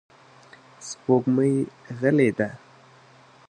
[0.87, 1.53] سپوږمۍ
[1.99, 2.49] غلې ده.